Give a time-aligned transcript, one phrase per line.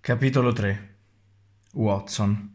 [0.00, 0.96] Capitolo 3
[1.72, 2.54] Watson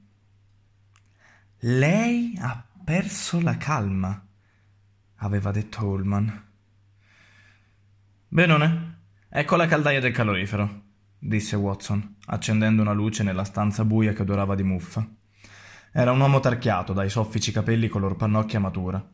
[1.59, 4.25] Lei ha perso la calma,
[5.17, 6.45] aveva detto Ullman.
[8.27, 10.83] Benone, ecco la caldaia del calorifero,
[11.19, 15.07] disse Watson, accendendo una luce nella stanza buia che odorava di muffa.
[15.91, 19.05] Era un uomo tarchiato, dai soffici capelli color pannocchia matura.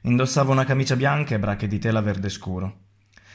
[0.00, 2.86] Indossava una camicia bianca e bracche di tela verde scuro.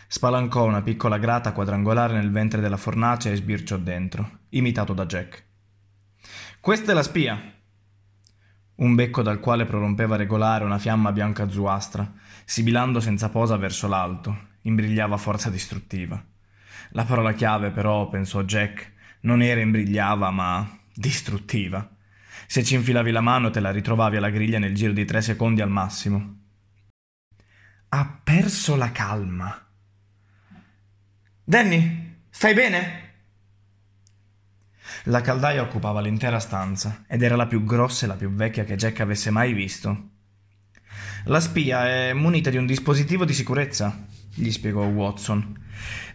[0.08, 5.44] Spalancò una piccola grata quadrangolare nel ventre della fornace e sbirciò dentro, imitato da Jack.
[6.60, 7.54] Questa è la spia!
[8.76, 12.12] Un becco dal quale prorompeva regolare una fiamma bianca-azuastra,
[12.46, 16.24] sibilando senza posa verso l'alto, imbrigliava forza distruttiva.
[16.92, 18.92] La parola chiave, però, pensò Jack,
[19.22, 21.88] non era imbrigliava, ma distruttiva.
[22.48, 25.62] Se ci infilavi la mano te la ritrovavi alla griglia nel giro di tre secondi
[25.62, 26.42] al massimo.
[27.90, 29.63] Ha perso la calma.
[31.46, 33.02] Danny, stai bene?
[35.06, 38.78] La caldaia occupava l'intera stanza ed era la più grossa e la più vecchia che
[38.78, 40.12] Jack avesse mai visto.
[41.26, 45.62] La spia è munita di un dispositivo di sicurezza, gli spiegò Watson.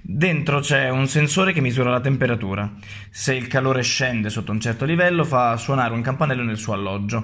[0.00, 2.72] Dentro c'è un sensore che misura la temperatura.
[3.10, 7.22] Se il calore scende sotto un certo livello, fa suonare un campanello nel suo alloggio.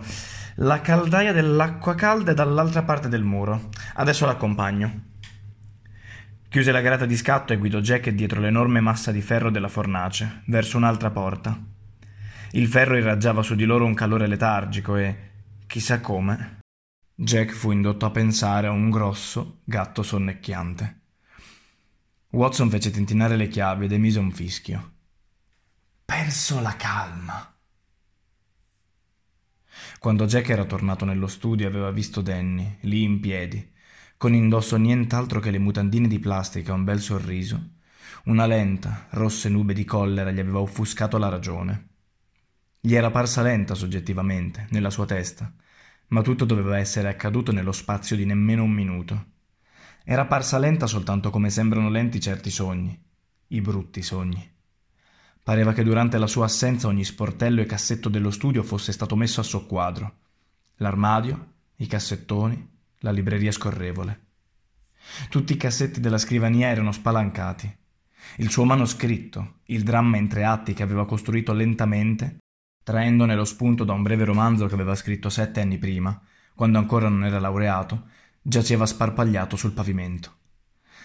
[0.56, 3.70] La caldaia dell'acqua calda è dall'altra parte del muro.
[3.94, 5.12] Adesso l'accompagno.
[6.54, 10.42] Chiuse la grata di scatto e guidò Jack dietro l'enorme massa di ferro della fornace,
[10.46, 11.60] verso un'altra porta.
[12.52, 15.30] Il ferro irraggiava su di loro un calore letargico e,
[15.66, 16.60] chissà come,
[17.12, 21.00] Jack fu indotto a pensare a un grosso gatto sonnecchiante.
[22.28, 24.92] Watson fece tintinare le chiavi ed emise un fischio.
[26.04, 27.52] Perso la calma.
[29.98, 33.72] Quando Jack era tornato nello studio aveva visto Danny, lì in piedi,
[34.16, 37.70] con indosso nient'altro che le mutandine di plastica e un bel sorriso.
[38.24, 41.88] Una lenta, rosse nube di collera gli aveva offuscato la ragione.
[42.80, 45.52] Gli era parsa lenta soggettivamente, nella sua testa,
[46.08, 49.24] ma tutto doveva essere accaduto nello spazio di nemmeno un minuto.
[50.04, 52.98] Era parsa lenta soltanto come sembrano lenti certi sogni,
[53.48, 54.52] i brutti sogni.
[55.42, 59.40] Pareva che durante la sua assenza ogni sportello e cassetto dello studio fosse stato messo
[59.40, 60.18] a soqquadro.
[60.76, 62.73] L'armadio, i cassettoni,
[63.04, 64.28] la libreria scorrevole.
[65.28, 67.70] Tutti i cassetti della scrivania erano spalancati.
[68.38, 72.38] Il suo manoscritto, il dramma in tre atti che aveva costruito lentamente,
[72.82, 76.18] traendone lo spunto da un breve romanzo che aveva scritto sette anni prima,
[76.54, 78.06] quando ancora non era laureato,
[78.40, 80.36] giaceva sparpagliato sul pavimento.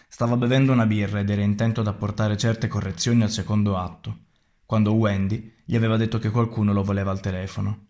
[0.08, 4.20] Stava bevendo una birra ed era intento ad apportare certe correzioni al secondo atto,
[4.66, 7.88] quando Wendy gli aveva detto che qualcuno lo voleva al telefono.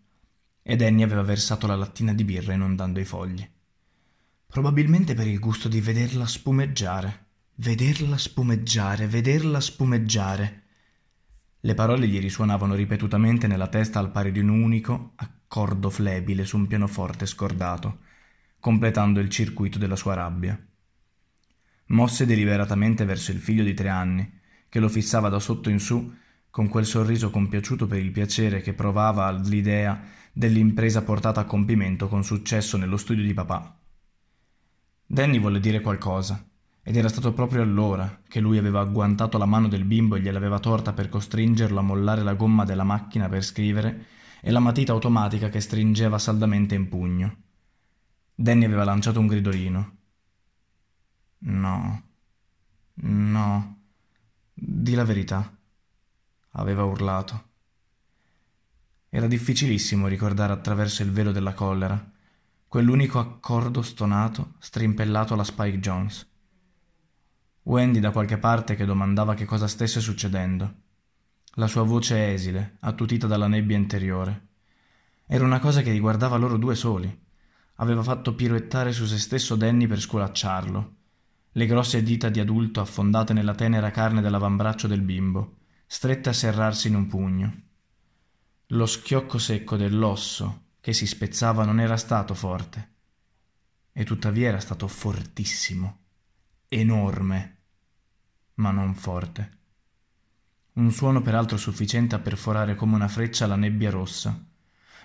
[0.62, 3.48] Ed Annie aveva versato la lattina di birra inondando i fogli.
[4.50, 7.26] Probabilmente per il gusto di vederla spumeggiare.
[7.54, 10.62] Vederla spumeggiare, vederla spumeggiare.
[11.60, 16.56] Le parole gli risuonavano ripetutamente nella testa al pari di un unico accordo flebile su
[16.56, 18.00] un pianoforte scordato,
[18.58, 20.60] completando il circuito della sua rabbia.
[21.86, 24.28] Mosse deliberatamente verso il figlio di tre anni,
[24.68, 26.12] che lo fissava da sotto in su
[26.50, 32.24] con quel sorriso compiaciuto per il piacere che provava all'idea dell'impresa portata a compimento con
[32.24, 33.79] successo nello studio di papà.
[35.12, 36.40] Danny volle dire qualcosa,
[36.84, 40.60] ed era stato proprio allora che lui aveva agguantato la mano del bimbo e gliel'aveva
[40.60, 44.06] torta per costringerlo a mollare la gomma della macchina per scrivere
[44.40, 47.36] e la matita automatica che stringeva saldamente in pugno.
[48.36, 49.96] Danny aveva lanciato un gridolino.
[51.38, 52.02] No,
[52.94, 53.78] no,
[54.54, 55.58] di la verità,
[56.50, 57.48] aveva urlato.
[59.08, 62.18] Era difficilissimo ricordare attraverso il velo della collera
[62.70, 66.24] quell'unico accordo stonato strimpellato alla Spike Jones.
[67.64, 70.74] Wendy da qualche parte che domandava che cosa stesse succedendo.
[71.54, 74.46] La sua voce esile, attutita dalla nebbia interiore.
[75.26, 77.12] Era una cosa che riguardava loro due soli.
[77.74, 80.94] Aveva fatto piroettare su se stesso Danny per sculacciarlo.
[81.50, 86.86] Le grosse dita di adulto affondate nella tenera carne dell'avambraccio del bimbo, strette a serrarsi
[86.86, 87.62] in un pugno.
[88.66, 92.88] Lo schiocco secco dell'osso che si spezzava non era stato forte,
[93.92, 95.98] e tuttavia era stato fortissimo,
[96.68, 97.58] enorme,
[98.54, 99.58] ma non forte.
[100.72, 104.42] Un suono peraltro sufficiente a perforare come una freccia la nebbia rossa,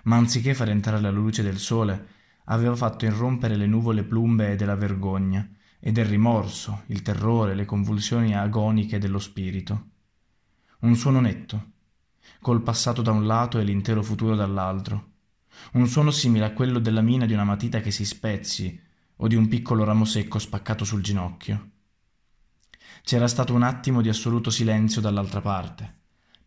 [0.04, 2.08] ma anziché far entrare la luce del sole,
[2.46, 5.50] aveva fatto irrompere le nuvole plumbee della vergogna
[5.80, 9.90] e del rimorso, il terrore, le convulsioni agoniche dello spirito.
[10.80, 11.72] Un suono netto,
[12.40, 15.14] col passato da un lato e l'intero futuro dall'altro,
[15.74, 18.80] un suono simile a quello della mina di una matita che si spezzi
[19.18, 21.70] o di un piccolo ramo secco spaccato sul ginocchio.
[23.04, 25.94] C'era stato un attimo di assoluto silenzio dall'altra parte,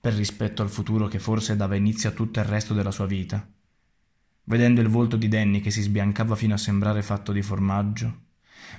[0.00, 3.46] per rispetto al futuro che forse dava inizio a tutto il resto della sua vita.
[4.44, 8.26] Vedendo il volto di Danny che si sbiancava fino a sembrare fatto di formaggio,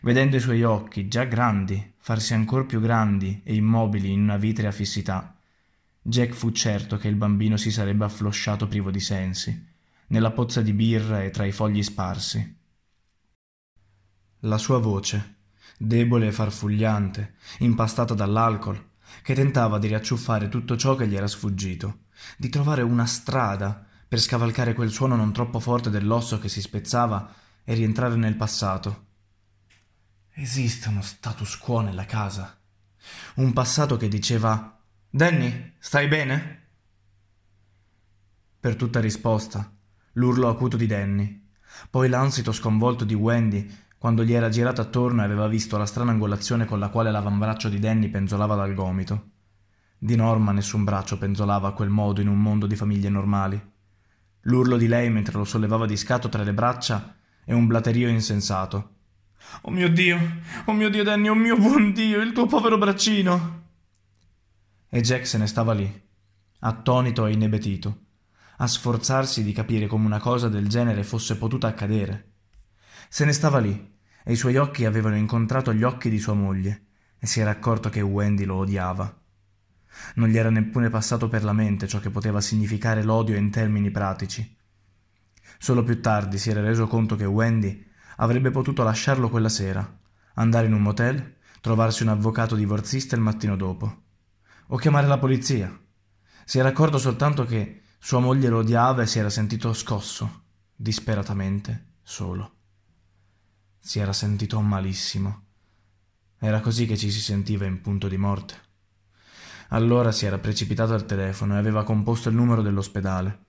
[0.01, 4.71] vedendo i suoi occhi, già grandi, farsi ancor più grandi e immobili in una vitrea
[4.71, 5.35] fissità,
[6.01, 9.67] Jack fu certo che il bambino si sarebbe afflosciato privo di sensi,
[10.09, 12.57] nella pozza di birra e tra i fogli sparsi.
[14.43, 15.37] La sua voce,
[15.77, 18.91] debole e farfugliante, impastata dall'alcol,
[19.21, 22.05] che tentava di riacciuffare tutto ciò che gli era sfuggito,
[22.37, 27.33] di trovare una strada per scavalcare quel suono non troppo forte dell'osso che si spezzava
[27.63, 29.07] e rientrare nel passato.
[30.33, 32.57] Esiste uno status quo nella casa.
[33.35, 34.79] Un passato che diceva
[35.09, 36.67] Danny, stai bene?
[38.59, 39.71] Per tutta risposta,
[40.19, 41.47] l'urlo acuto di Danny,
[41.89, 43.65] poi l'ansito sconvolto di Wendy
[43.97, 47.69] quando gli era girato attorno e aveva visto la strana angolazione con la quale l'avambraccio
[47.69, 49.29] di Danny penzolava dal gomito.
[49.97, 53.61] Di norma nessun braccio penzolava a quel modo in un mondo di famiglie normali.
[54.41, 57.15] L'urlo di lei mentre lo sollevava di scatto tra le braccia
[57.45, 58.95] e un blaterio insensato.
[59.61, 60.19] Oh mio Dio,
[60.65, 63.63] oh mio Dio Danny, oh mio buon Dio, il tuo povero braccino.
[64.89, 66.01] E Jack se ne stava lì,
[66.59, 67.97] attonito e inebetito,
[68.61, 72.31] a sforzarsi di capire come una cosa del genere fosse potuta accadere.
[73.07, 76.87] Se ne stava lì, e i suoi occhi avevano incontrato gli occhi di sua moglie,
[77.17, 79.17] e si era accorto che Wendy lo odiava.
[80.15, 83.91] Non gli era neppure passato per la mente ciò che poteva significare l'odio in termini
[83.91, 84.57] pratici.
[85.57, 89.99] Solo più tardi si era reso conto che Wendy avrebbe potuto lasciarlo quella sera,
[90.33, 94.03] andare in un motel, trovarsi un avvocato divorzista il mattino dopo,
[94.67, 95.77] o chiamare la polizia.
[96.43, 100.43] Si era accorto soltanto che sua moglie lo odiava e si era sentito scosso,
[100.73, 102.55] disperatamente, solo.
[103.77, 105.43] Si era sentito malissimo.
[106.39, 108.55] Era così che ci si sentiva in punto di morte.
[109.69, 113.45] Allora si era precipitato al telefono e aveva composto il numero dell'ospedale,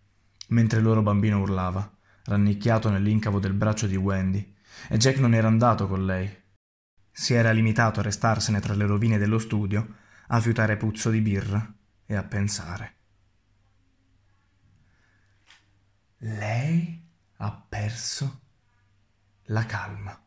[0.48, 1.88] mentre il loro bambino urlava,
[2.24, 4.54] rannicchiato nell'incavo del braccio di Wendy,
[4.88, 6.28] e Jack non era andato con lei.
[7.10, 9.94] Si era limitato a restarsene tra le rovine dello studio,
[10.26, 11.72] a fiutare puzzo di birra
[12.04, 12.96] e a pensare.
[16.22, 17.02] Lei
[17.38, 18.40] ha perso
[19.44, 20.22] la calma.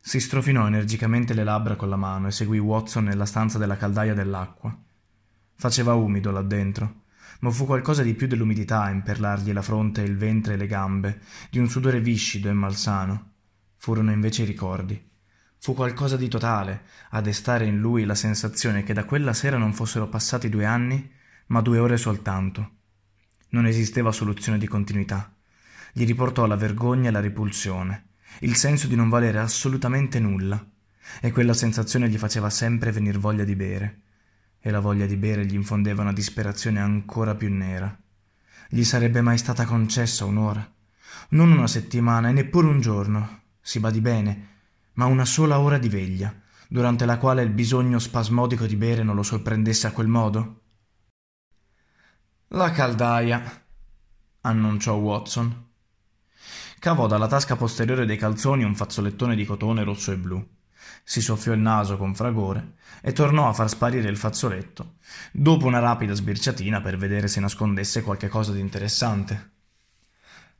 [0.00, 4.12] Si strofinò energicamente le labbra con la mano e seguì Watson nella stanza della caldaia
[4.12, 4.76] dell'acqua.
[5.54, 7.02] Faceva umido là dentro,
[7.40, 11.20] ma fu qualcosa di più dell'umidità a imperlargli la fronte, il ventre e le gambe,
[11.48, 13.34] di un sudore viscido e malsano.
[13.76, 15.10] Furono invece i ricordi.
[15.58, 19.72] Fu qualcosa di totale a destare in lui la sensazione che da quella sera non
[19.72, 21.08] fossero passati due anni,
[21.46, 22.82] ma due ore soltanto.
[23.54, 25.32] Non esisteva soluzione di continuità.
[25.92, 28.06] Gli riportò la vergogna e la ripulsione,
[28.40, 30.60] il senso di non valere assolutamente nulla,
[31.20, 34.00] e quella sensazione gli faceva sempre venir voglia di bere,
[34.58, 37.96] e la voglia di bere gli infondeva una disperazione ancora più nera.
[38.68, 40.68] Gli sarebbe mai stata concessa un'ora,
[41.28, 44.48] non una settimana e neppure un giorno, si badi bene,
[44.94, 46.34] ma una sola ora di veglia,
[46.66, 50.62] durante la quale il bisogno spasmodico di bere non lo sorprendesse a quel modo?
[52.48, 53.42] La caldaia,
[54.42, 55.70] annunciò Watson.
[56.78, 60.46] Cavò dalla tasca posteriore dei calzoni un fazzolettone di cotone rosso e blu.
[61.02, 64.96] Si soffiò il naso con fragore e tornò a far sparire il fazzoletto,
[65.32, 69.52] dopo una rapida sbirciatina per vedere se nascondesse qualche cosa di interessante.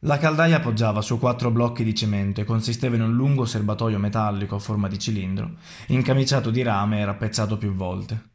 [0.01, 4.57] La caldaia poggiava su quattro blocchi di cemento e consisteva in un lungo serbatoio metallico
[4.57, 5.59] a forma di cilindro,
[5.89, 8.33] incamiciato di rame e rappezzato più volte.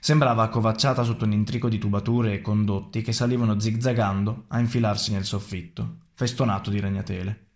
[0.00, 5.24] Sembrava accovacciata sotto un intrico di tubature e condotti che salivano zigzagando a infilarsi nel
[5.24, 7.46] soffitto festonato di ragnatele.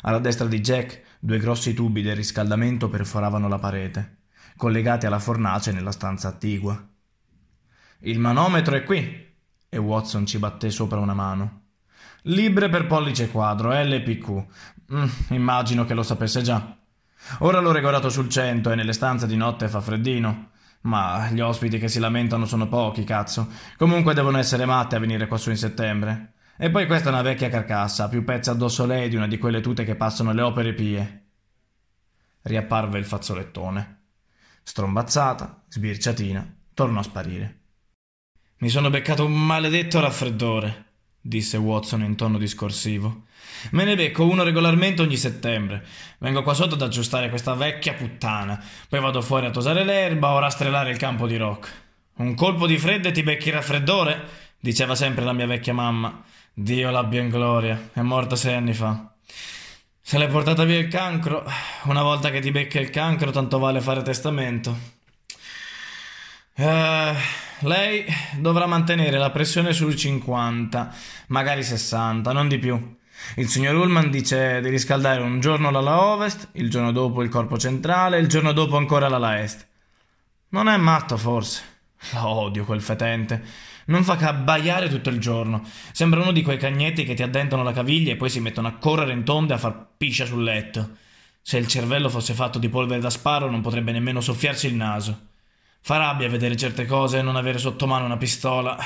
[0.00, 4.22] Alla destra di Jack due grossi tubi del riscaldamento perforavano la parete,
[4.56, 6.84] collegati alla fornace nella stanza attigua.
[8.00, 9.26] Il manometro è qui!
[9.68, 11.66] E Watson ci batté sopra una mano.
[12.22, 14.46] Libre per pollice quadro, LPQ.
[14.92, 16.76] Mm, immagino che lo sapesse già.
[17.40, 20.47] Ora l'ho regolato sul cento e nelle stanze di notte fa freddino.
[20.82, 23.48] Ma gli ospiti che si lamentano sono pochi, cazzo.
[23.76, 26.34] Comunque devono essere matte a venire quassù in settembre.
[26.56, 29.60] E poi questa è una vecchia carcassa, più pezza addosso lei di una di quelle
[29.60, 31.26] tute che passano le opere pie.
[32.42, 34.02] Riapparve il fazzolettone.
[34.62, 37.60] Strombazzata, sbirciatina, tornò a sparire.
[38.58, 40.87] Mi sono beccato un maledetto raffreddore,
[41.28, 43.24] disse Watson in tono discorsivo.
[43.72, 45.84] Me ne becco uno regolarmente ogni settembre.
[46.18, 48.62] Vengo qua sotto ad aggiustare questa vecchia puttana.
[48.88, 51.70] Poi vado fuori a tosare l'erba o rastrellare il campo di rock.
[52.16, 54.46] Un colpo di freddo e ti becchi il raffreddore?
[54.60, 56.22] diceva sempre la mia vecchia mamma.
[56.52, 59.12] Dio l'abbia in gloria, è morta sei anni fa.
[60.00, 61.44] Se l'hai portata via il cancro,
[61.84, 64.97] una volta che ti becca il cancro, tanto vale fare testamento.
[66.60, 67.14] Eh,
[67.60, 68.04] Lei
[68.36, 70.92] dovrà mantenere la pressione sui 50,
[71.28, 72.96] magari 60, non di più.
[73.36, 77.58] Il signor Ullman dice di riscaldare un giorno l'ala ovest, il giorno dopo il corpo
[77.58, 79.68] centrale, il giorno dopo ancora l'ala est.
[80.50, 81.62] Non è matto, forse.
[82.14, 83.40] Lo odio quel fetente.
[83.86, 85.62] Non fa che abbaiare tutto il giorno.
[85.92, 88.74] Sembra uno di quei cagnetti che ti addentano la caviglia e poi si mettono a
[88.74, 90.96] correre in tonde a far piscia sul letto.
[91.40, 95.27] Se il cervello fosse fatto di polvere da sparo non potrebbe nemmeno soffiarsi il naso.
[95.80, 98.76] Fa rabbia vedere certe cose e non avere sotto mano una pistola.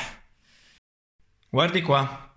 [1.49, 2.31] Guardi qua.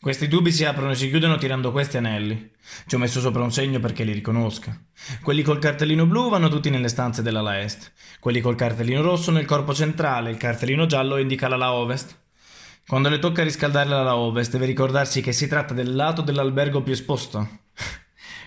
[0.00, 2.52] Questi tubi si aprono e si chiudono tirando questi anelli.
[2.86, 4.80] Ci ho messo sopra un segno perché li riconosca.
[5.22, 7.92] Quelli col cartellino blu vanno tutti nelle stanze dell'ala est.
[8.20, 10.30] Quelli col cartellino rosso nel corpo centrale.
[10.30, 12.16] Il cartellino giallo indica l'ala ovest.
[12.86, 16.92] Quando le tocca riscaldare l'ala ovest deve ricordarsi che si tratta del lato dell'albergo più
[16.92, 17.66] esposto.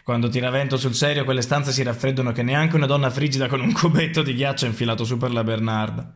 [0.04, 3.62] Quando tira vento sul serio quelle stanze si raffreddano che neanche una donna frigida con
[3.62, 6.16] un cubetto di ghiaccio infilato su per la Bernarda.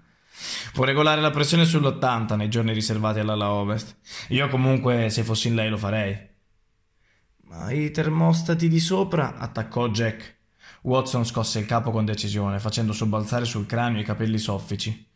[0.74, 3.98] Può regolare la pressione sull'80 nei giorni riservati all'ala ovest.
[4.30, 6.18] Io comunque, se fossi in lei, lo farei.
[7.44, 9.38] Ma i termostati di sopra?
[9.38, 10.34] attaccò Jack.
[10.82, 15.14] Watson scosse il capo con decisione, facendo sobbalzare sul cranio i capelli soffici.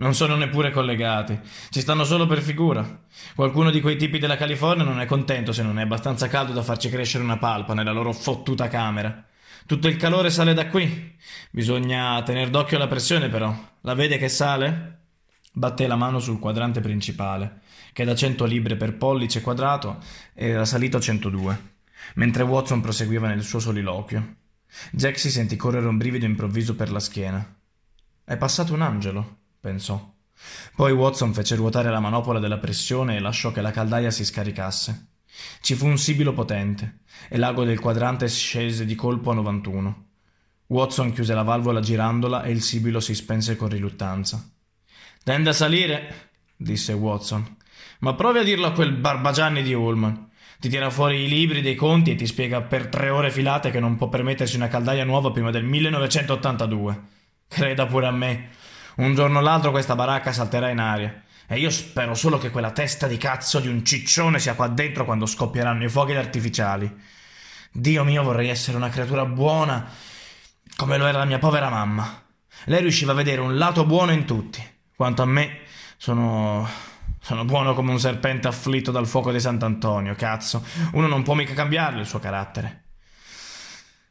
[0.00, 1.36] Non sono neppure collegati,
[1.70, 3.02] ci stanno solo per figura.
[3.34, 6.62] Qualcuno di quei tipi della California non è contento se non è abbastanza caldo da
[6.62, 9.26] farci crescere una palpa nella loro fottuta camera.
[9.66, 11.16] Tutto il calore sale da qui.
[11.50, 13.52] Bisogna tener d'occhio la pressione, però.
[13.80, 15.00] La vede che sale?
[15.52, 17.62] Batté la mano sul quadrante principale,
[17.92, 19.98] che da 100 libbre per pollice quadrato
[20.32, 21.72] era salito a 102,
[22.14, 24.36] mentre Watson proseguiva nel suo soliloquio.
[24.92, 27.44] Jack si sentì correre un brivido improvviso per la schiena.
[28.22, 30.14] È passato un angelo, pensò.
[30.74, 35.08] Poi Watson fece ruotare la manopola della pressione e lasciò che la caldaia si scaricasse.
[35.60, 40.06] Ci fu un sibilo potente e l'ago del quadrante scese di colpo a 91.
[40.68, 44.50] Watson chiuse la valvola girandola e il sibilo si spense con riluttanza.
[45.22, 47.56] Tende a salire, disse Watson.
[48.00, 50.30] Ma provi a dirlo a quel barbagianni di Ullman.
[50.60, 53.80] Ti tira fuori i libri dei conti e ti spiega per tre ore filate che
[53.80, 57.02] non può permettersi una caldaia nuova prima del 1982.
[57.48, 58.50] Creda pure a me.
[58.98, 62.72] Un giorno o l'altro questa baracca salterà in aria e io spero solo che quella
[62.72, 66.92] testa di cazzo di un ciccione sia qua dentro quando scoppieranno i fuochi artificiali.
[67.72, 69.88] Dio mio, vorrei essere una creatura buona
[70.76, 72.22] come lo era la mia povera mamma.
[72.64, 74.62] Lei riusciva a vedere un lato buono in tutti.
[74.96, 75.60] Quanto a me,
[75.96, 76.68] sono.
[77.20, 80.64] sono buono come un serpente afflitto dal fuoco di Sant'Antonio, cazzo.
[80.92, 82.87] Uno non può mica cambiarlo il suo carattere.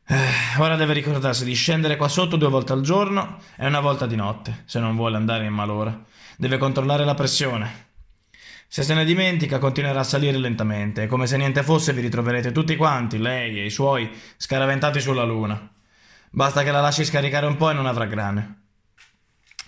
[0.09, 4.05] Eh, ora deve ricordarsi di scendere qua sotto due volte al giorno e una volta
[4.05, 6.01] di notte, se non vuole andare in malora.
[6.37, 7.87] Deve controllare la pressione.
[8.69, 12.53] Se se ne dimentica, continuerà a salire lentamente e come se niente fosse vi ritroverete
[12.53, 15.69] tutti quanti, lei e i suoi, scaraventati sulla luna.
[16.29, 18.61] Basta che la lasci scaricare un po' e non avrà grane.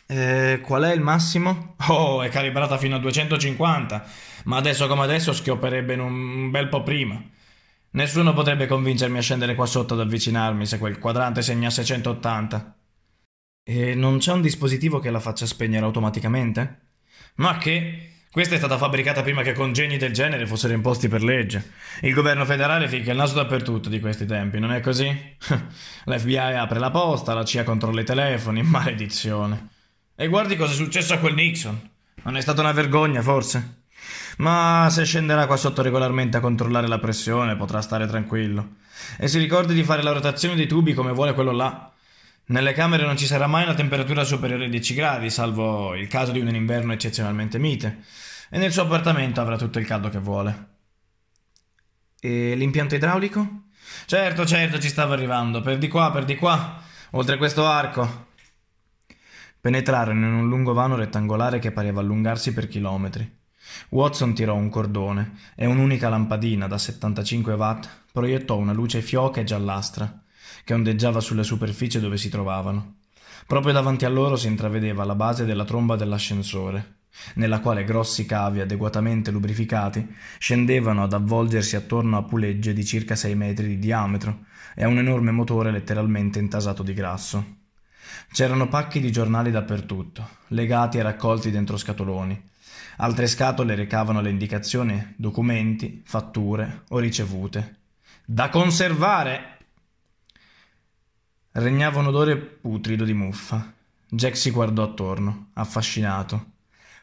[0.08, 1.76] E qual è il massimo?
[1.90, 4.06] Oh, è calibrata fino a 250,
[4.46, 7.22] ma adesso come adesso schiopperebbe in un bel po' prima.
[7.92, 12.76] Nessuno potrebbe convincermi a scendere qua sotto ad avvicinarmi se quel quadrante segnasse 180.
[13.64, 16.88] E non c'è un dispositivo che la faccia spegnere automaticamente?
[17.36, 18.10] Ma che?
[18.32, 21.72] Questa è stata fabbricata prima che congegni del genere fossero imposti per legge.
[22.02, 25.08] Il governo federale ficca il naso dappertutto di questi tempi, non è così?
[26.06, 29.70] L'FBI apre la posta, la CIA controlla i telefoni, maledizione.
[30.16, 31.90] E guardi cosa è successo a quel Nixon.
[32.24, 33.79] Non è stata una vergogna, forse?
[34.38, 38.76] Ma se scenderà qua sotto regolarmente a controllare la pressione, potrà stare tranquillo.
[39.18, 41.92] E si ricordi di fare la rotazione dei tubi come vuole quello là.
[42.46, 46.32] Nelle camere non ci sarà mai una temperatura superiore ai 10 gradi, salvo il caso
[46.32, 48.04] di un inverno eccezionalmente mite,
[48.50, 50.68] e nel suo appartamento avrà tutto il caldo che vuole.
[52.20, 53.66] E l'impianto idraulico?
[54.06, 58.28] Certo, certo, ci stavo arrivando, per di qua, per di qua, oltre questo arco.
[59.62, 63.39] Penetrarono in un lungo vano rettangolare che pareva allungarsi per chilometri.
[63.90, 69.44] Watson tirò un cordone e un'unica lampadina da 75 watt proiettò una luce fioca e
[69.44, 70.24] giallastra
[70.64, 72.96] che ondeggiava sulle superfici dove si trovavano.
[73.46, 76.98] Proprio davanti a loro si intravedeva la base della tromba dell'ascensore,
[77.36, 80.08] nella quale grossi cavi adeguatamente lubrificati
[80.38, 84.46] scendevano ad avvolgersi attorno a pulegge di circa sei metri di diametro
[84.76, 87.58] e a un enorme motore letteralmente intasato di grasso.
[88.32, 92.49] C'erano pacchi di giornali dappertutto, legati e raccolti dentro scatoloni.
[93.02, 97.78] Altre scatole recavano le indicazioni documenti, fatture o ricevute.
[98.26, 99.58] Da conservare!
[101.52, 103.74] Regnava un odore putrido di muffa.
[104.10, 106.52] Jack si guardò attorno, affascinato.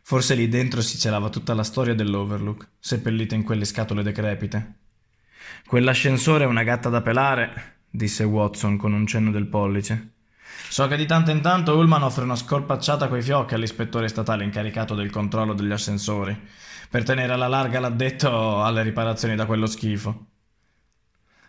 [0.02, 4.74] Forse lì dentro si celava tutta la storia dell'Overlook, seppellita in quelle scatole decrepite.
[5.66, 10.15] Quell'ascensore è una gatta da pelare, disse Watson con un cenno del pollice.
[10.68, 14.94] So che di tanto in tanto Ullman offre una scorpacciata coi fiocchi all'ispettore statale incaricato
[14.94, 16.38] del controllo degli ascensori,
[16.90, 20.26] per tenere alla larga l'addetto alle riparazioni da quello schifo.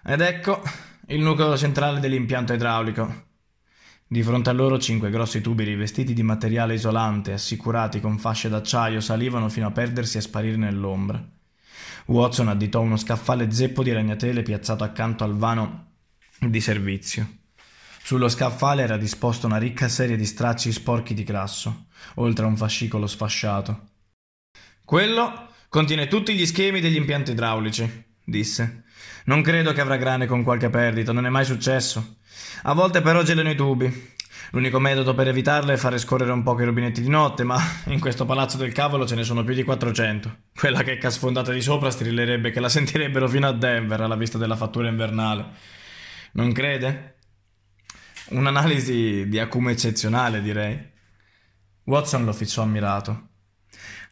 [0.06, 0.62] Ed ecco
[1.08, 3.26] il nucleo centrale dell'impianto idraulico.
[4.08, 9.02] Di fronte a loro cinque grossi tubi rivestiti di materiale isolante, assicurati con fasce d'acciaio,
[9.02, 11.22] salivano fino a perdersi e sparire nell'ombra.
[12.06, 15.88] Watson additò uno scaffale zeppo di ragnatele piazzato accanto al vano
[16.40, 17.37] di servizio.
[18.08, 22.56] Sullo scaffale era disposta una ricca serie di stracci sporchi di grasso, oltre a un
[22.56, 23.90] fascicolo sfasciato.
[24.86, 28.86] Quello contiene tutti gli schemi degli impianti idraulici, disse.
[29.26, 32.20] Non credo che avrà grane con qualche perdita, non è mai successo.
[32.64, 34.16] A volte però gelano i tubi.
[34.52, 38.00] L'unico metodo per evitarle è fare scorrere un po' i rubinetti di notte, ma in
[38.00, 40.34] questo palazzo del cavolo ce ne sono più di 400.
[40.58, 44.56] Quella checca sfondata di sopra strillerebbe che la sentirebbero fino a Denver alla vista della
[44.56, 45.46] fattura invernale.
[46.32, 47.16] Non crede?
[48.30, 50.78] Un'analisi di acume eccezionale, direi.
[51.84, 53.30] Watson lo fissò ammirato.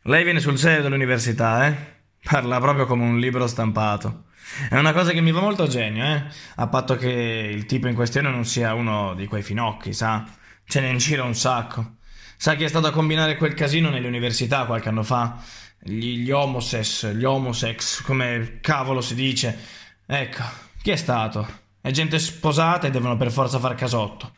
[0.04, 1.76] Lei viene sul serio dall'università, eh?
[2.24, 4.28] Parla proprio come un libro stampato.
[4.70, 6.24] È una cosa che mi va molto a genio, eh?
[6.56, 10.24] A patto che il tipo in questione non sia uno di quei finocchi, sa?
[10.64, 11.96] Ce ne incira un sacco.
[12.38, 15.44] Sa chi è stato a combinare quel casino nelle università qualche anno fa?
[15.80, 19.58] Gli, gli homoses, gli homosex, come cavolo si dice.
[20.06, 20.44] Ecco,
[20.82, 21.64] chi è stato?
[21.86, 24.34] È gente sposata e devono per forza far casotto.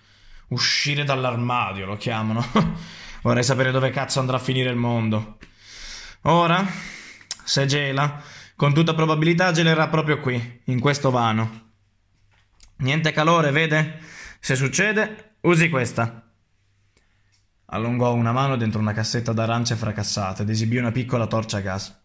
[0.50, 2.46] Uscire dall'armadio lo chiamano.
[3.24, 5.38] Vorrei sapere dove cazzo andrà a finire il mondo.
[6.24, 6.68] Ora,
[7.46, 8.22] se gela,
[8.54, 11.70] con tutta probabilità gelerà proprio qui, in questo vano.
[12.80, 14.02] Niente calore, vede?
[14.42, 16.30] Se succede, usi questa.
[17.68, 21.98] Allungò una mano dentro una cassetta d'arance fracassate ed esibì una piccola torcia a gas.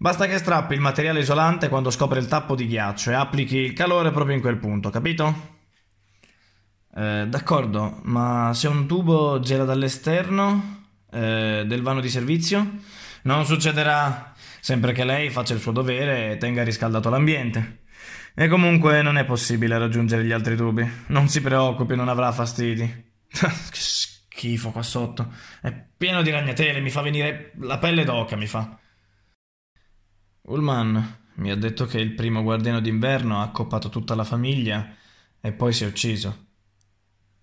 [0.00, 3.72] Basta che strappi il materiale isolante quando scopre il tappo di ghiaccio e applichi il
[3.72, 5.56] calore proprio in quel punto, capito?
[6.94, 12.78] Eh, d'accordo, ma se un tubo gela dall'esterno eh, del vano di servizio,
[13.22, 17.82] non succederà sempre che lei faccia il suo dovere e tenga riscaldato l'ambiente.
[18.34, 20.88] E comunque non è possibile raggiungere gli altri tubi.
[21.08, 22.86] Non si preoccupi, non avrà fastidi.
[23.28, 23.40] che
[23.72, 25.32] schifo qua sotto.
[25.60, 28.78] È pieno di ragnatele, mi fa venire la pelle d'oca, mi fa.
[30.48, 34.94] Ullman mi ha detto che il primo guardiano d'inverno ha accoppato tutta la famiglia
[35.40, 36.46] e poi si è ucciso.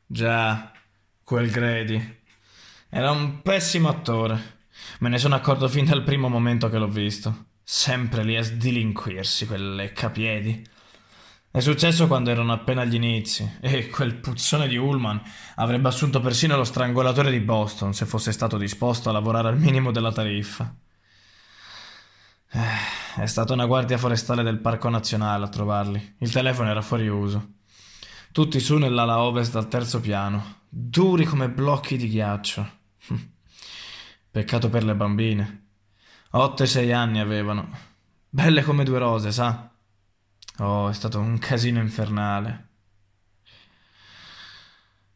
[0.06, 0.72] Già,
[1.24, 2.20] quel Grady.
[2.90, 4.54] Era un pessimo attore.
[5.00, 7.46] Me ne sono accorto fin dal primo momento che l'ho visto.
[7.64, 10.68] Sempre lì a sdilinquirsi, quel leccapiedi.
[11.52, 15.22] È successo quando erano appena agli inizi e quel puzzone di Ullman
[15.56, 19.92] avrebbe assunto persino lo strangolatore di Boston se fosse stato disposto a lavorare al minimo
[19.92, 20.76] della tariffa.
[22.52, 26.16] Eh, è stata una guardia forestale del Parco Nazionale a trovarli.
[26.20, 27.54] Il telefono era fuori uso.
[28.32, 32.70] Tutti su nell'ala ovest al terzo piano, duri come blocchi di ghiaccio.
[34.30, 35.68] Peccato per le bambine.
[36.32, 37.70] Otto e sei anni avevano.
[38.30, 39.72] Belle come due rose, sa?
[40.58, 42.68] Oh, è stato un casino infernale.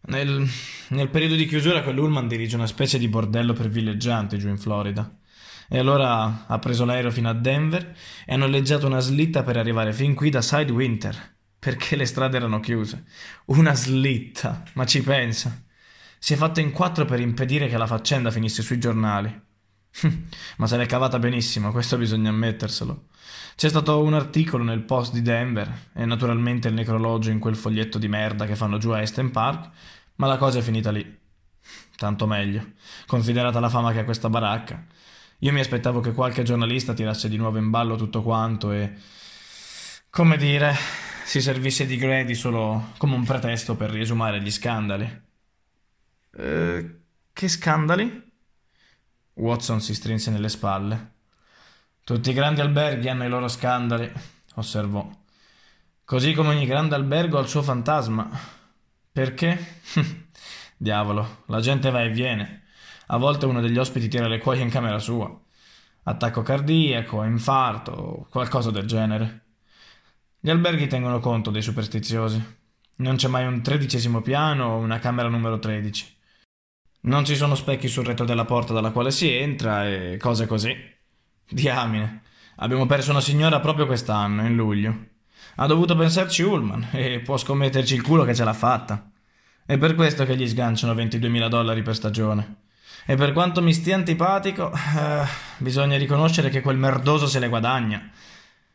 [0.02, 0.48] Nel,
[0.90, 5.18] nel periodo di chiusura quell'Ullman dirige una specie di bordello per villeggianti giù in Florida.
[5.71, 9.93] E allora ha preso l'aereo fino a Denver e ha noleggiato una slitta per arrivare
[9.93, 13.05] fin qui da Sidewinter, perché le strade erano chiuse.
[13.45, 15.63] Una slitta, ma ci pensa.
[16.17, 19.47] Si è fatta in quattro per impedire che la faccenda finisse sui giornali.
[20.58, 23.05] ma se l'è cavata benissimo, questo bisogna ammetterselo.
[23.55, 27.97] C'è stato un articolo nel post di Denver e naturalmente il necrologio in quel foglietto
[27.97, 29.69] di merda che fanno giù a Esten Park,
[30.15, 31.17] ma la cosa è finita lì.
[31.95, 32.71] Tanto meglio,
[33.05, 34.86] considerata la fama che ha questa baracca.
[35.39, 38.93] Io mi aspettavo che qualche giornalista tirasse di nuovo in ballo tutto quanto e,
[40.10, 40.75] come dire,
[41.23, 45.21] si servisse di Grady solo come un pretesto per riesumare gli scandali.
[46.32, 46.99] Eh,
[47.32, 48.32] che scandali?
[49.36, 51.13] Watson si strinse nelle spalle.
[52.04, 54.12] Tutti i grandi alberghi hanno i loro scandali,
[54.56, 55.10] osservò.
[56.04, 58.30] Così come ogni grande albergo ha il suo fantasma.
[59.10, 59.82] Perché?
[60.75, 62.63] Diavolo, la gente va e viene.
[63.12, 65.36] A volte uno degli ospiti tira le cuoia in camera sua.
[66.04, 69.45] Attacco cardiaco, infarto, qualcosa del genere.
[70.39, 72.58] Gli alberghi tengono conto dei superstiziosi.
[72.98, 76.17] Non c'è mai un tredicesimo piano o una camera numero 13.
[77.02, 80.76] Non ci sono specchi sul retro della porta dalla quale si entra e cose così.
[81.50, 82.22] Diamine,
[82.58, 85.08] abbiamo perso una signora proprio quest'anno, in luglio.
[85.56, 89.10] Ha dovuto pensarci Ullman e può scommetterci il culo che ce l'ha fatta.
[89.65, 92.67] È per questo che gli sganciano 22.000 dollari per stagione.
[93.06, 95.25] E per quanto mi stia antipatico, eh,
[95.58, 98.10] bisogna riconoscere che quel merdoso se le guadagna.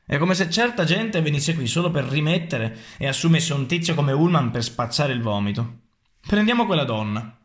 [0.06, 4.12] È come se certa gente venisse qui solo per rimettere e assumesse un tizio come
[4.12, 5.78] Ullman per spazzare il vomito.
[6.26, 7.38] Prendiamo quella donna.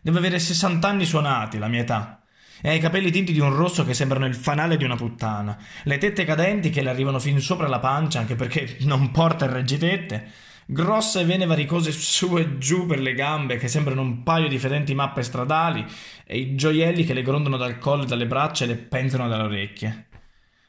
[0.00, 2.22] Deve avere 60 anni suonati, la mia età.
[2.60, 5.58] E ha i capelli tinti di un rosso che sembrano il fanale di una puttana.
[5.82, 9.50] Le tette cadenti che le arrivano fin sopra la pancia, anche perché non porta il
[9.50, 10.30] reggitette.
[10.66, 14.94] Grosse vene varicose su e giù per le gambe che sembrano un paio di fedenti
[14.94, 15.84] mappe stradali
[16.24, 19.42] e i gioielli che le grondano dal collo e dalle braccia e le penzono dalle
[19.42, 20.06] orecchie.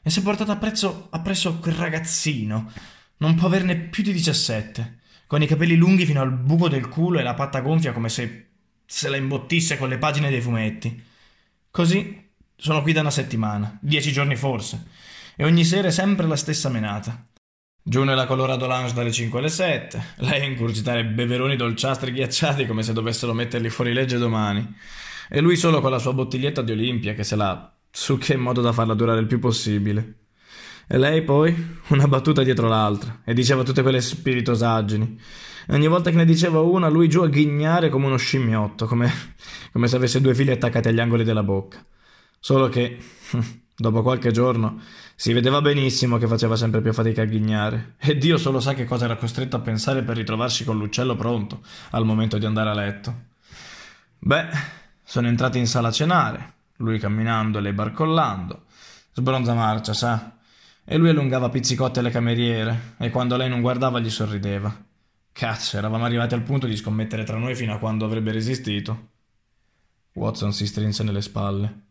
[0.02, 2.70] E si è portata appresso, appresso quel ragazzino.
[3.18, 7.18] Non può averne più di 17, con i capelli lunghi fino al buco del culo
[7.18, 8.46] e la patta gonfia come se
[8.86, 11.02] se la imbottisse con le pagine dei fumetti.
[11.70, 14.86] Così sono qui da una settimana, dieci giorni forse,
[15.34, 17.26] e ogni sera è sempre la stessa menata.
[17.88, 22.82] Giù nella Colorado Lounge dalle 5 alle 7, lei a ingurgitare beveroni dolciastri ghiacciati come
[22.82, 24.74] se dovessero metterli fuori legge domani,
[25.28, 28.60] e lui solo con la sua bottiglietta di Olimpia che se la succhia in modo
[28.60, 30.14] da farla durare il più possibile.
[30.88, 31.54] E lei poi,
[31.90, 35.20] una battuta dietro l'altra, e diceva tutte quelle spiritosaggini.
[35.68, 39.12] E ogni volta che ne diceva una, lui giù a ghignare come uno scimmiotto, come,
[39.70, 41.86] come se avesse due fili attaccati agli angoli della bocca.
[42.40, 42.98] Solo che,
[43.76, 44.80] dopo qualche giorno,
[45.18, 48.84] si vedeva benissimo che faceva sempre più fatica a ghignare, e Dio solo sa che
[48.84, 52.74] cosa era costretto a pensare per ritrovarsi con l'uccello pronto al momento di andare a
[52.74, 53.22] letto.
[54.18, 54.48] Beh,
[55.02, 58.64] sono entrati in sala a cenare, lui camminando e lei barcollando.
[59.14, 60.36] Sbronza marcia, sa.
[60.84, 64.84] E lui allungava pizzicotte alle cameriere, e quando lei non guardava gli sorrideva.
[65.32, 69.08] Cazzo, eravamo arrivati al punto di scommettere tra noi fino a quando avrebbe resistito.
[70.12, 71.84] Watson si strinse nelle spalle.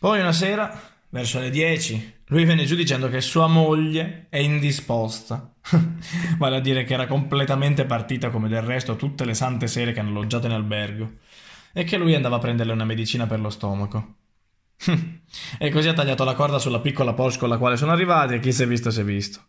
[0.00, 0.76] Poi una sera,
[1.10, 5.54] verso le dieci, lui venne giù dicendo che sua moglie è indisposta.
[6.38, 10.00] vale a dire che era completamente partita come del resto tutte le sante sere che
[10.00, 11.12] hanno alloggiato in albergo
[11.72, 14.14] e che lui andava a prenderle una medicina per lo stomaco.
[15.58, 18.40] e così ha tagliato la corda sulla piccola Porsche con la quale sono arrivati e
[18.40, 19.40] chi si è visto si è visto.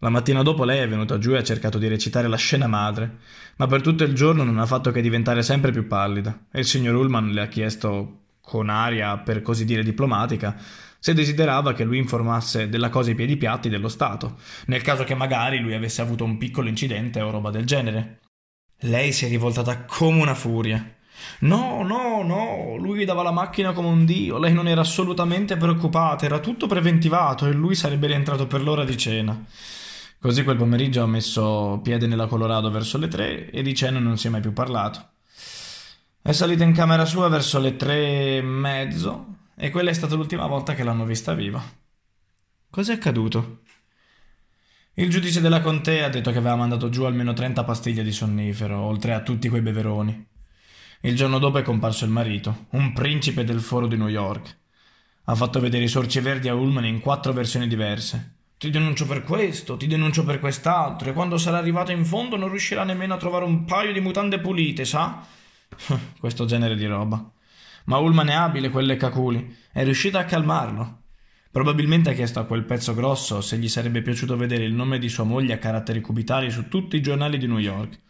[0.00, 3.18] La mattina dopo lei è venuta giù e ha cercato di recitare la scena madre,
[3.56, 6.66] ma per tutto il giorno non ha fatto che diventare sempre più pallida e il
[6.66, 8.17] signor Ullman le ha chiesto,
[8.48, 10.56] con aria per così dire diplomatica,
[10.98, 15.14] se desiderava che lui informasse della cosa i piedi piatti dello Stato, nel caso che
[15.14, 18.20] magari lui avesse avuto un piccolo incidente o roba del genere.
[18.80, 20.94] Lei si è rivoltata come una furia.
[21.40, 26.24] No, no, no, lui dava la macchina come un dio, lei non era assolutamente preoccupata,
[26.24, 29.44] era tutto preventivato e lui sarebbe rientrato per l'ora di cena.
[30.20, 34.16] Così quel pomeriggio ha messo piede nella Colorado verso le tre e di cena non
[34.16, 35.17] si è mai più parlato.
[36.28, 40.46] È salita in camera sua verso le tre e mezzo e quella è stata l'ultima
[40.46, 41.58] volta che l'hanno vista viva.
[42.68, 43.60] Cos'è accaduto?
[44.92, 48.78] Il giudice della contea ha detto che aveva mandato giù almeno 30 pastiglie di sonnifero,
[48.78, 50.26] oltre a tutti quei beveroni.
[51.00, 54.54] Il giorno dopo è comparso il marito, un principe del foro di New York.
[55.24, 58.34] Ha fatto vedere i sorci verdi a Ullman in quattro versioni diverse.
[58.58, 62.50] Ti denuncio per questo, ti denuncio per quest'altro, e quando sarà arrivato in fondo non
[62.50, 65.36] riuscirà nemmeno a trovare un paio di mutande pulite, sa?
[66.18, 67.32] Questo genere di roba.
[67.84, 69.56] Ma Ullman è abile, quelle caculi.
[69.72, 71.02] È riuscita a calmarlo.
[71.50, 75.08] Probabilmente ha chiesto a quel pezzo grosso se gli sarebbe piaciuto vedere il nome di
[75.08, 78.00] sua moglie a caratteri cubitali su tutti i giornali di New York.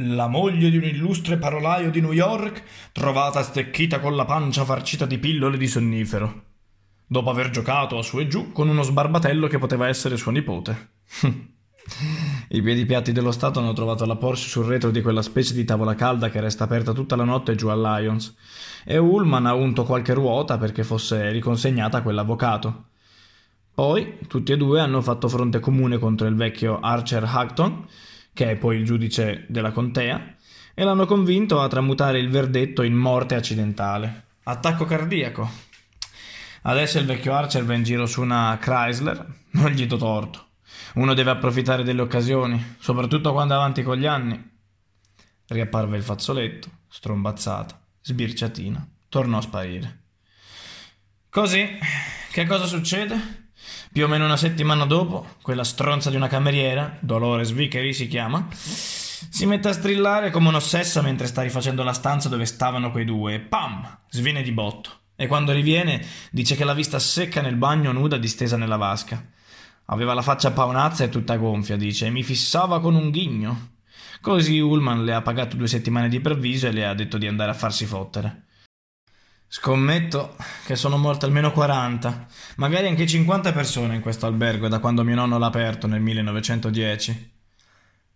[0.00, 5.06] La moglie di un illustre parolaio di New York, trovata stecchita con la pancia farcita
[5.06, 6.44] di pillole di sonnifero,
[7.06, 10.90] dopo aver giocato a su e giù con uno sbarbatello che poteva essere suo nipote.
[12.48, 15.64] I piedi piatti dello Stato hanno trovato la Porsche sul retro di quella specie di
[15.64, 18.34] tavola calda che resta aperta tutta la notte giù al Lions,
[18.84, 22.84] e Ullman ha unto qualche ruota perché fosse riconsegnata a quell'avvocato.
[23.74, 27.84] Poi tutti e due hanno fatto fronte comune contro il vecchio Archer Hacton,
[28.32, 30.34] che è poi il giudice della contea,
[30.72, 34.24] e l'hanno convinto a tramutare il verdetto in morte accidentale.
[34.44, 35.50] Attacco cardiaco.
[36.62, 40.45] Adesso il vecchio Archer va in giro su una Chrysler, non gli do torto.
[40.94, 44.54] Uno deve approfittare delle occasioni, soprattutto quando è avanti con gli anni.
[45.46, 50.00] Riapparve il fazzoletto, strombazzata, sbirciatina, tornò a sparire.
[51.28, 51.66] Così,
[52.32, 53.44] che cosa succede?
[53.92, 58.46] Più o meno una settimana dopo, quella stronza di una cameriera, Dolores Vickery si chiama,
[58.50, 63.34] si mette a strillare come un'ossessa mentre sta rifacendo la stanza dove stavano quei due
[63.34, 64.00] e pam!
[64.08, 64.90] Sviene di botto.
[65.16, 69.24] E quando riviene dice che l'ha vista secca nel bagno nuda distesa nella vasca.
[69.86, 73.74] Aveva la faccia paonazza e tutta gonfia, dice, e mi fissava con un ghigno.
[74.20, 77.50] Così Ullman le ha pagato due settimane di preavviso e le ha detto di andare
[77.50, 78.46] a farsi fottere.
[79.48, 85.04] Scommetto che sono morte almeno 40, magari anche 50 persone in questo albergo da quando
[85.04, 87.34] mio nonno l'ha aperto nel 1910.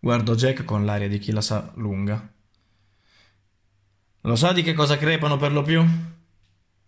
[0.01, 2.33] Guardo Jack con l'aria di chi la sa lunga.
[4.23, 5.87] Lo sa di che cosa crepano per lo più?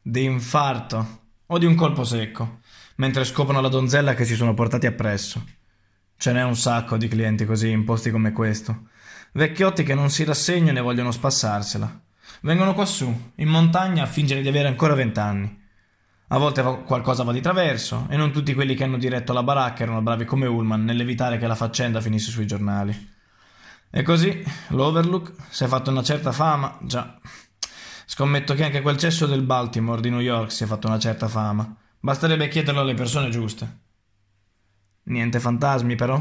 [0.03, 2.61] Di infarto o di un colpo secco,
[3.03, 5.45] mentre scoprono la donzella che si sono portati appresso.
[6.17, 8.91] Ce n'è un sacco di clienti così in posti come questo.
[9.33, 12.01] Vecchiotti che non si rassegnano e vogliono spassarsela.
[12.43, 15.61] Vengono quassù, in montagna, a fingere di avere ancora vent'anni.
[16.29, 19.83] A volte qualcosa va di traverso, e non tutti quelli che hanno diretto la baracca
[19.83, 23.11] erano bravi come Ullman nell'evitare che la faccenda finisse sui giornali.
[23.91, 27.19] E così l'Overlook si è fatto una certa fama, già.
[28.07, 31.27] Scommetto che anche quel cesso del Baltimore di New York si è fatto una certa
[31.27, 31.79] fama.
[32.05, 33.79] Basterebbe chiederlo alle persone giuste.
[35.05, 36.21] Niente fantasmi, però?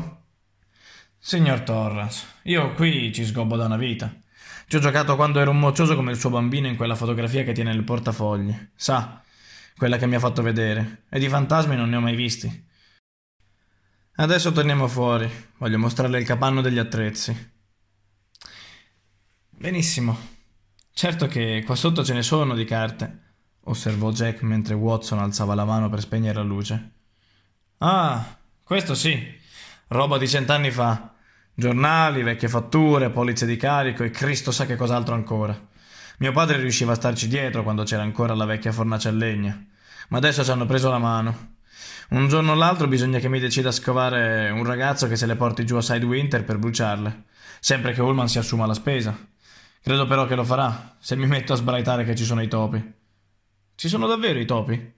[1.18, 4.16] Signor Torrance, io qui ci sgobbo da una vita.
[4.68, 7.54] Ci ho giocato quando ero un moccioso come il suo bambino in quella fotografia che
[7.54, 8.56] tiene nel portafogli.
[8.76, 9.24] Sa,
[9.76, 11.06] quella che mi ha fatto vedere.
[11.10, 12.68] E di fantasmi non ne ho mai visti.
[14.18, 15.28] Adesso torniamo fuori.
[15.58, 17.54] Voglio mostrarle il capanno degli attrezzi.
[19.50, 20.16] Benissimo.
[20.94, 23.31] Certo che qua sotto ce ne sono di carte,
[23.64, 26.92] osservò Jack mentre Watson alzava la mano per spegnere la luce.
[27.80, 29.40] Ah, questo sì.
[29.88, 31.14] Roba di cent'anni fa.
[31.54, 35.60] Giornali, vecchie fatture, polizze di carico e Cristo sa che cos'altro ancora.
[36.20, 39.60] Mio padre riusciva a starci dietro quando c'era ancora la vecchia fornace a legna,
[40.10, 41.56] ma adesso ci hanno preso la mano.
[42.10, 45.36] Un giorno o l'altro bisogna che mi decida a scovare un ragazzo che se le
[45.36, 47.24] porti giù a Sidewinter per bruciarle,
[47.60, 49.18] sempre che Ullman si assuma la spesa.
[49.82, 53.00] Credo però che lo farà, se mi metto a sbraitare che ci sono i topi.
[53.82, 54.94] Ci sono davvero i topi?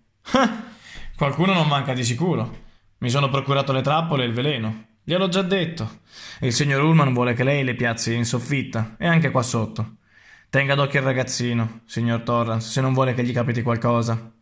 [1.15, 2.63] Qualcuno non manca di sicuro.
[2.97, 4.87] Mi sono procurato le trappole e il veleno.
[5.05, 6.01] Gliel'ho già detto.
[6.41, 9.99] Il signor Ullman vuole che lei le piazzi in soffitta e anche qua sotto.
[10.49, 14.33] Tenga d'occhio il ragazzino, signor Torrance, se non vuole che gli capiti qualcosa.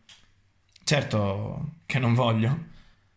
[0.82, 2.64] Certo che non voglio.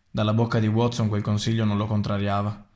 [0.08, 2.68] Dalla bocca di Watson quel consiglio non lo contrariava.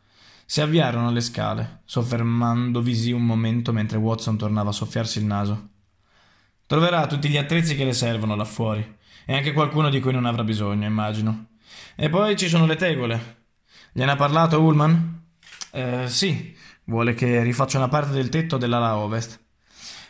[0.45, 5.69] Si avviarono alle scale, soffermandovisi un momento mentre Watson tornava a soffiarsi il naso.
[6.71, 10.25] Troverà tutti gli attrezzi che le servono là fuori, e anche qualcuno di cui non
[10.25, 11.47] avrà bisogno, immagino.
[11.97, 13.39] E poi ci sono le tegole,
[13.93, 15.21] Gliene ha parlato Ullman?
[15.73, 19.41] Eh, sì, vuole che rifaccia una parte del tetto dell'ala ovest.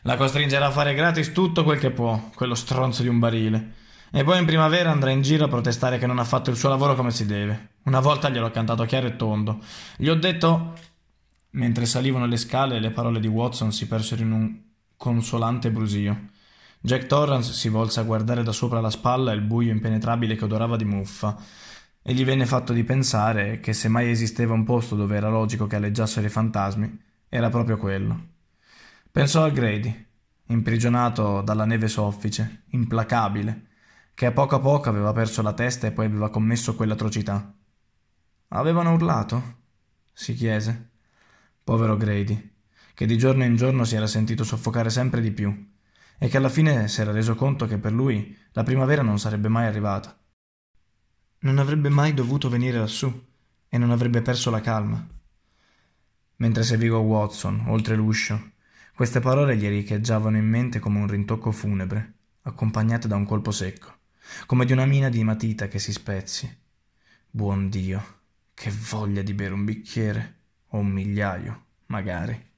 [0.02, 3.76] La costringerà a fare gratis tutto quel che può, quello stronzo di un barile.
[4.12, 6.68] E poi in primavera andrà in giro a protestare che non ha fatto il suo
[6.68, 7.76] lavoro come si deve.
[7.84, 9.60] Una volta gliel'ho cantato chiaro e tondo.
[9.96, 10.74] Gli ho detto.
[11.52, 14.60] Mentre salivano le scale, le parole di Watson si persero in un
[14.98, 16.28] consolante brusio.
[16.82, 20.76] Jack Torrance si volse a guardare da sopra la spalla il buio impenetrabile che odorava
[20.76, 21.36] di muffa
[22.00, 25.66] e gli venne fatto di pensare che se mai esisteva un posto dove era logico
[25.66, 28.28] che alleggiassero i fantasmi, era proprio quello.
[29.12, 30.06] Pensò a Grady,
[30.46, 33.66] imprigionato dalla neve soffice, implacabile,
[34.14, 37.54] che a poco a poco aveva perso la testa e poi aveva commesso quell'atrocità.
[38.48, 39.58] Avevano urlato?
[40.14, 40.92] si chiese.
[41.62, 42.52] Povero Grady,
[42.94, 45.69] che di giorno in giorno si era sentito soffocare sempre di più
[46.22, 49.48] e che alla fine si era reso conto che per lui la primavera non sarebbe
[49.48, 50.14] mai arrivata.
[51.40, 53.10] Non avrebbe mai dovuto venire lassù
[53.66, 55.02] e non avrebbe perso la calma.
[56.36, 58.50] Mentre seguiva Watson, oltre l'uscio,
[58.94, 64.00] queste parole gli riecheggiavano in mente come un rintocco funebre, accompagnate da un colpo secco,
[64.44, 66.54] come di una mina di matita che si spezzi.
[67.30, 68.18] Buon Dio,
[68.52, 70.36] che voglia di bere un bicchiere,
[70.72, 72.48] o un migliaio, magari.